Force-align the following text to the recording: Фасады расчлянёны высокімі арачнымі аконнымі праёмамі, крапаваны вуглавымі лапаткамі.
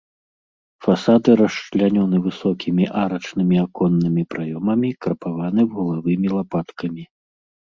Фасады 0.85 1.29
расчлянёны 1.41 2.17
высокімі 2.27 2.87
арачнымі 3.03 3.57
аконнымі 3.65 4.23
праёмамі, 4.35 4.89
крапаваны 5.07 5.61
вуглавымі 5.75 6.27
лапаткамі. 6.37 7.03